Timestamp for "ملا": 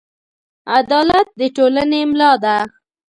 2.11-2.31